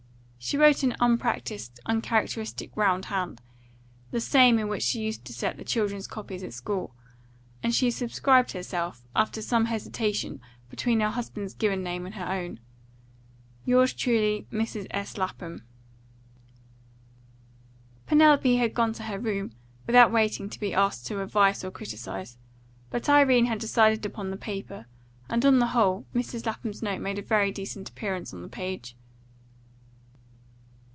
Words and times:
She 0.43 0.57
wrote 0.57 0.81
an 0.81 0.95
unpractised, 0.99 1.79
uncharacteristic 1.85 2.75
round 2.75 3.05
hand, 3.05 3.41
the 4.09 4.19
same 4.19 4.57
in 4.57 4.67
which 4.69 4.81
she 4.81 4.99
used 4.99 5.23
to 5.25 5.33
set 5.33 5.55
the 5.55 5.63
children's 5.63 6.07
copies 6.07 6.41
at 6.41 6.51
school, 6.55 6.95
and 7.61 7.75
she 7.75 7.91
subscribed 7.91 8.51
herself, 8.53 9.03
after 9.15 9.39
some 9.39 9.65
hesitation 9.65 10.41
between 10.67 10.99
her 10.99 11.11
husband's 11.11 11.53
given 11.53 11.83
name 11.83 12.07
and 12.07 12.15
her 12.15 12.27
own, 12.27 12.59
"Yours 13.65 13.93
truly, 13.93 14.47
Mrs. 14.51 14.87
S. 14.89 15.15
Lapham." 15.15 15.63
Penelope 18.07 18.57
had 18.57 18.73
gone 18.73 18.93
to 18.93 19.03
her 19.03 19.19
room, 19.19 19.51
without 19.85 20.11
waiting 20.11 20.49
to 20.49 20.59
be 20.59 20.73
asked 20.73 21.05
to 21.05 21.21
advise 21.21 21.63
or 21.63 21.69
criticise; 21.69 22.39
but 22.89 23.07
Irene 23.07 23.45
had 23.45 23.59
decided 23.59 24.07
upon 24.07 24.31
the 24.31 24.37
paper, 24.37 24.87
and 25.29 25.45
on 25.45 25.59
the 25.59 25.67
whole, 25.67 26.07
Mrs. 26.15 26.47
Lapham's 26.47 26.81
note 26.81 26.99
made 26.99 27.19
a 27.19 27.21
very 27.21 27.51
decent 27.51 27.89
appearance 27.91 28.33
on 28.33 28.41
the 28.41 28.49
page. 28.49 28.97